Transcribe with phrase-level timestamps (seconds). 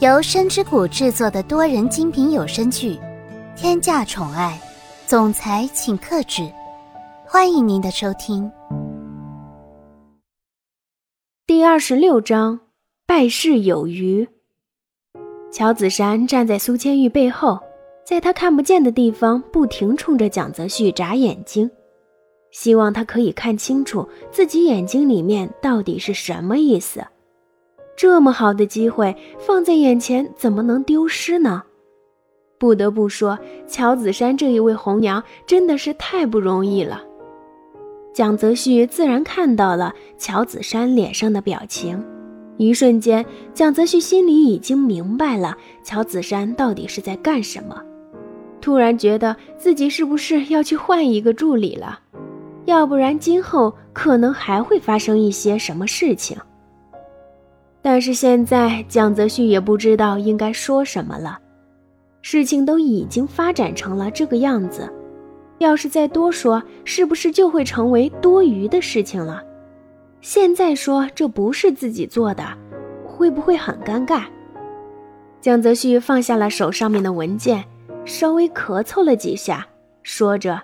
[0.00, 2.94] 由深之谷制作的多人精品有声剧
[3.54, 4.58] 《天价宠爱
[5.06, 6.40] 总裁请克制》，
[7.26, 8.50] 欢迎您的收听。
[11.46, 12.58] 第二十六章
[13.06, 14.26] 拜事有余。
[15.52, 17.60] 乔子珊站在苏千玉背后，
[18.02, 21.70] 在他看不见的地方不停冲着蒋泽旭眨眼睛。
[22.52, 27.04] 希望他可以看清楚自己眼睛里面到底是什么意思。
[28.00, 31.62] 这么好的机会放在眼前，怎么能丢失呢？
[32.58, 37.02] 不得不说，乔子珊这一位红娘真的是太不容易了。
[38.14, 42.02] 蒋泽旭自然看到了乔子珊脸上的表情，
[42.56, 43.22] 一瞬间，
[43.52, 47.78] 蒋泽旭心里已经明白了乔子珊到底是在干什么。
[48.62, 52.00] 突然觉得自己是不是要去换一个助理了？
[52.64, 56.34] 要不然今后可能还会发生一些什么事情。
[57.82, 61.38] 但是现在蒋泽旭也不知道应该说什么了，
[62.22, 64.92] 事情都已经发展成了这个样子，
[65.58, 69.42] 要是再多说，是不是就会成为多余的事情了？
[70.20, 72.44] 现在说这不是自己做的，
[73.06, 74.24] 会不会很尴尬？
[75.40, 77.64] 蒋泽旭放下了手上面的文件，
[78.04, 79.66] 稍微咳嗽了几下，
[80.02, 80.60] 说着。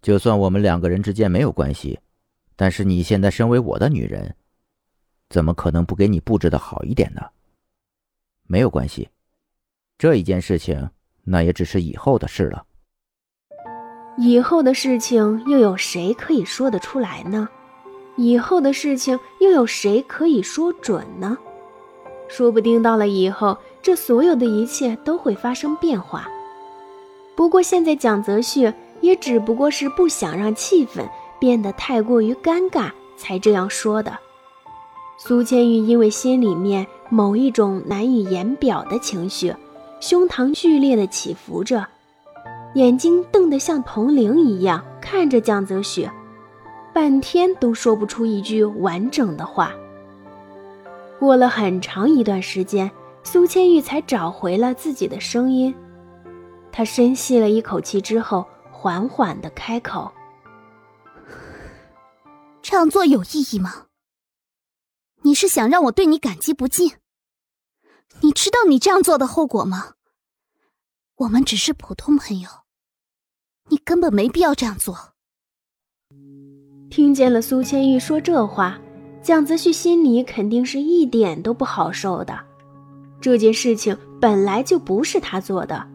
[0.00, 1.98] 就算我们两个人之间没有关系，
[2.56, 4.34] 但是你现在身为我的女人，
[5.28, 7.22] 怎么可能不给你布置的好一点呢？
[8.46, 9.08] 没有关系，
[9.98, 10.90] 这一件事情
[11.24, 12.64] 那也只是以后的事了。
[14.16, 17.48] 以后的事情又有谁可以说得出来呢？
[18.16, 21.36] 以后的事情又有谁可以说准呢？
[22.28, 26.28] 说不定到了以后，这所有的一切都会发生变化。
[27.36, 31.04] 不过现在蒋泽旭也只不过是不想让气氛
[31.44, 34.18] 变得太过于尴尬，才这样说的。
[35.18, 39.54] 苏千玉因为心里面某一种难以言表的情绪，
[40.00, 41.86] 胸膛剧烈的起伏着，
[42.76, 46.08] 眼睛瞪得像铜铃一样看着蒋泽旭，
[46.94, 49.70] 半天都说不出一句完整的话。
[51.20, 52.90] 过了很长一段时间，
[53.22, 55.74] 苏千玉才找回了自己的声音。
[56.72, 60.10] 他深吸了一口气之后，缓缓的开口
[62.64, 63.88] ：“这样做有意义吗？
[65.20, 66.92] 你是想让我对你感激不尽？
[68.22, 69.96] 你知道你这样做的后果吗？
[71.16, 72.48] 我们只是普通朋友，
[73.68, 75.12] 你根本没必要这样做。”
[76.88, 78.80] 听见了苏千玉说这话，
[79.22, 82.46] 蒋泽旭心里肯定是一点都不好受的。
[83.20, 85.86] 这件事情本来就不是他做的。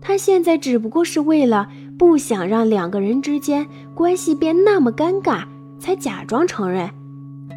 [0.00, 5.46] 他现在只不过是为了不想让两个人之间关系变那么尴尬，
[5.78, 6.90] 才假装承认，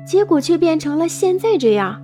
[0.05, 2.01] 结果却变成了现在这样。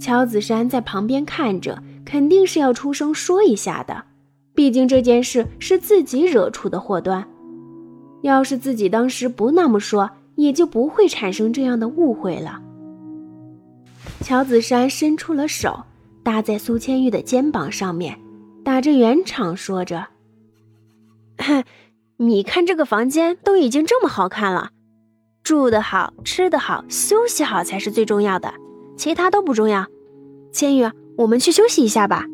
[0.00, 4.04] 乔子珊在旁边看着，肯定是要出声说一下的，
[4.54, 7.26] 毕竟这件事是自己惹出的祸端。
[8.22, 12.60] 要是自己当时不那么说，也就不会产生这样的误会了。
[14.20, 15.84] 乔子珊伸出了手，
[16.22, 18.18] 搭在苏千玉的肩膀上面。
[18.64, 20.08] 打着圆场说着
[22.18, 24.70] ：“你看这个房间都已经这么好看了，
[25.46, 28.52] 住的好，吃的好，休息好才是最重要的，
[28.96, 29.86] 其他都不重要。
[30.50, 32.26] 千羽，我们去休息一下吧。”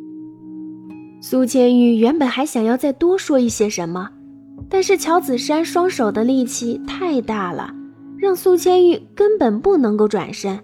[1.21, 4.09] 苏千羽原本还想要再多说一些什么，
[4.71, 7.75] 但是乔子珊双手的力气太大了，
[8.17, 10.59] 让苏千羽根本不能够转身。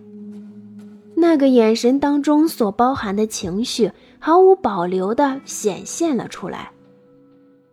[1.14, 3.92] 那个眼神当中所包含的情绪。
[4.20, 6.72] 毫无保留地显现了出来。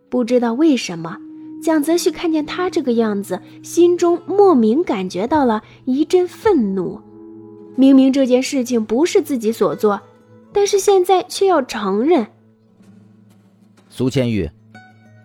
[0.08, 1.16] 不知道为什么，
[1.66, 7.00] 蒋泽旭看见他这个样子，心中莫名感觉到了一阵愤怒。
[7.74, 10.00] 明明这件事情不是自己所做，
[10.52, 12.24] 但是现在却要承认。
[13.90, 14.48] 苏千玉，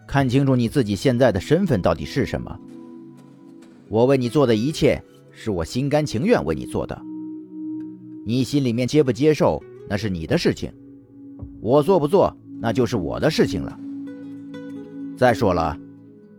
[0.07, 2.59] 看清楚你自己现在的身份到底是什么。
[3.87, 6.99] 我为你做的一切，是我心甘情愿为你做的。
[8.25, 10.73] 你心里面接不接受，那是你的事情。
[11.61, 13.79] 我做不做，那就是我的事情了。
[15.15, 15.77] 再说了，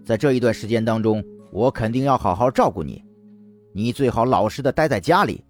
[0.04, 3.04] 在这一段时间当中，我肯定要好好照顾你，
[3.74, 5.44] 你最好老实的待在家里。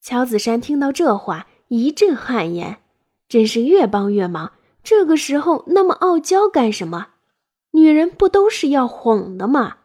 [0.00, 2.78] 乔子珊听到这话，一阵汗颜，
[3.28, 4.52] 真是越帮越忙。
[4.82, 7.08] 这个时候那么傲娇干什么？
[7.72, 9.76] 女人不都是要哄的吗？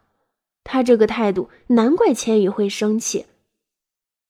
[0.63, 3.25] 他这个态度，难怪千羽会生气。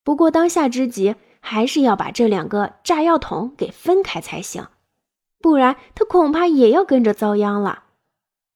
[0.03, 1.15] 不过当下之急。
[1.41, 4.67] 还是要把这两个炸药桶给分开才行，
[5.39, 7.83] 不然他恐怕也要跟着遭殃了。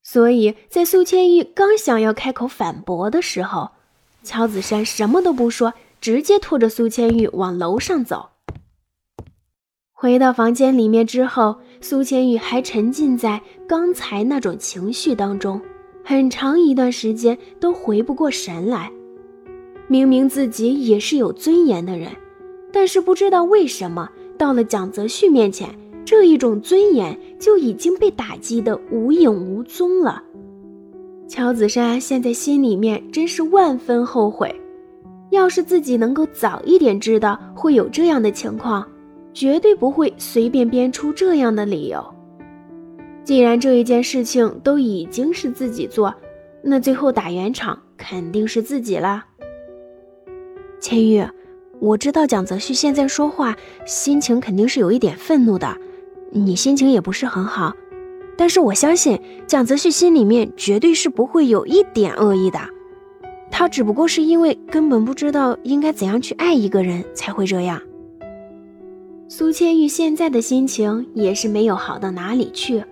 [0.04, 3.72] 所以在苏千玉刚想要开口反驳的时候，
[4.22, 8.30] 乔子珊什么都不说，直接拖着苏千玉往楼上走。
[9.92, 15.62] 回到房间里面之后，苏千玉还沉浸在刚才那种情绪当中，
[16.04, 18.92] 很长一段时间都回不过神来。
[19.88, 22.12] 明明自己也是有尊严的人，
[22.74, 25.74] 但是不知道为什么到了蒋泽旭面前，
[26.06, 30.22] 这一种尊严就已经被打击的无影无踪了。
[31.28, 34.54] 乔子珊现在心里面真是万分后悔，
[35.32, 38.88] 要是自己能够早一点知道会有这样的情况。
[39.34, 42.06] 绝对不会随便编出这样的理由。
[43.24, 46.14] 既然这一件事情都已经是自己做，
[46.62, 49.26] 那最后打圆场肯定是自己啦。
[50.80, 51.26] 千玉，
[51.80, 53.58] 我知道蒋泽旭现在说话
[53.88, 55.76] 心情肯定是有一点愤怒的，
[56.36, 57.76] 你心情也不是很好，
[58.36, 62.60] 但是我相信蒋泽旭心里面绝对是不会有一点恶意的，
[63.52, 67.80] 他只不过是因为根本不知道应该怎样去爱一个人才会这样。
[69.28, 72.84] 苏千玉现在的心情也是没有好到哪里去，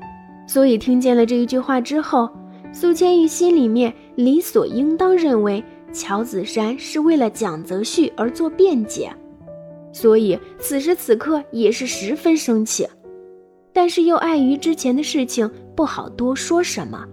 [0.48, 2.30] 所以听见了这一句话之后，
[2.72, 9.12] 苏千玉心里面理所应当认为乔子珊是为了蒋泽旭而做辩解，
[9.92, 12.88] 所以此时此刻也是十分生气，
[13.74, 17.06] 但是又碍于之前的事情不好多说什么。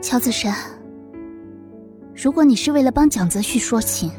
[0.00, 0.54] 乔子珊，
[2.14, 4.10] 如果你是为了帮蒋泽旭说情。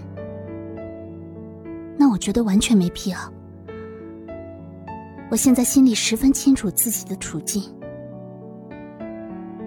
[1.95, 3.17] 那我觉得完全没必要。
[5.29, 7.63] 我现在心里十分清楚自己的处境，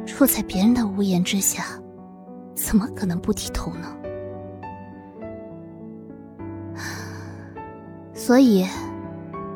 [0.04, 1.64] 处在别人的屋檐之下，
[2.54, 3.96] 怎么可能不低头呢？
[8.14, 8.66] 所以，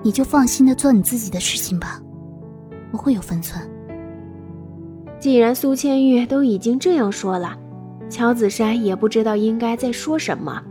[0.03, 2.01] 你就放心的做你自己的事情吧，
[2.91, 3.61] 不会有分寸。
[5.19, 7.57] 既然苏千玉都已经这样说了，
[8.09, 10.63] 乔子珊也不知道应该再说什么。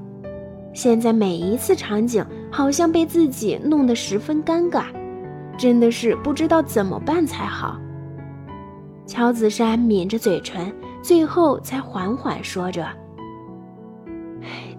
[0.74, 4.86] 现在每一次场景好像被自己弄得十分尴尬，
[5.58, 7.80] 真的是不知道怎么办才好。
[9.06, 10.72] 乔子珊抿着嘴唇，
[11.02, 12.86] 最后才缓缓说着：“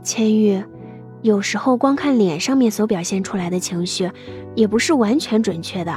[0.03, 0.62] 千玉，
[1.22, 4.11] 有时候光看脸上面所表现出来的情绪，
[4.55, 5.94] 也不是完全准确的。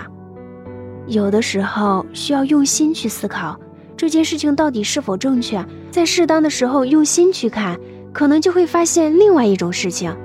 [1.07, 3.59] 有的时候需要用心去思考
[3.95, 7.79] 这件事情到底是否正确，在适当的时候用心去看。”
[8.13, 10.15] 可能就会发现另外一种事情。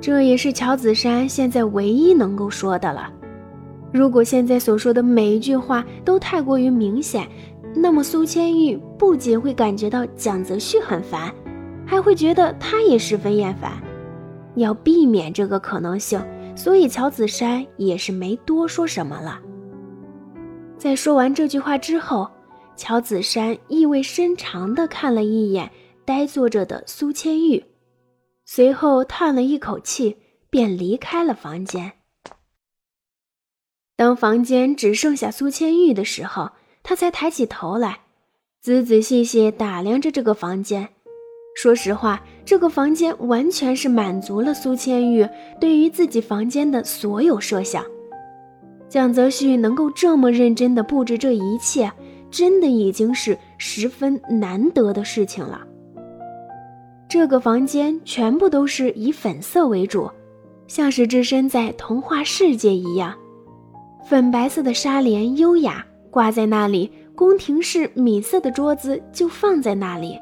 [0.00, 3.08] 这也是乔子珊现在唯一能够说的了。
[3.92, 7.28] 如果现在所说的每一句话都太过于明显，
[7.76, 11.32] 那么苏千玉不仅会感觉到蒋泽旭很烦，
[11.88, 13.72] 还会觉得他也十分厌烦。
[14.56, 16.22] 要避免这个可能性，
[16.54, 19.40] 所以乔子珊也是没多说什么了。
[20.76, 22.30] 在说完这句话之后，
[22.76, 25.70] 乔子珊意味深长地看了一眼。
[26.04, 27.62] 呆坐着的苏千玉，
[28.46, 30.16] 随后叹了一口气，
[30.48, 31.92] 便离开了房间。
[33.94, 36.52] 当房间只剩下苏千玉的时候，
[36.82, 38.00] 他才抬起头来，
[38.62, 40.88] 仔仔细细打量着这个房间。
[41.60, 45.28] 说实话，这个房间完全是满足了苏千玉
[45.60, 47.84] 对于自己房间的所有设想。
[48.88, 51.92] 蒋泽旭能够这么认真地布置这一切，
[52.30, 55.66] 真的已经是十分难得的事情了。
[57.08, 60.08] 这个房间全部都是以粉色为主，
[60.68, 63.12] 像是置身在童话世界一样。
[64.06, 70.16] 粉白色的纱帘优雅挂在那里，宫廷式米色的桌子就放在那里。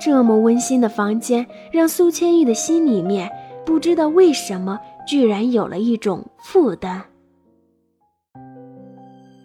[0.00, 3.30] 这么温馨的房间，让苏千玉的心里面
[3.66, 7.02] 不知道为什么居然有了一种负担。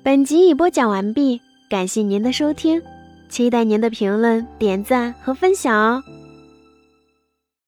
[0.02, 2.82] 本集已播讲完毕，感谢您的收听，
[3.28, 6.02] 期待您的评论、点赞和分享哦。